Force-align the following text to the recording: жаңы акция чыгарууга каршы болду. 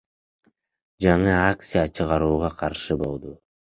жаңы 1.07 1.29
акция 1.43 1.87
чыгарууга 1.95 2.53
каршы 2.65 3.03
болду. 3.07 3.41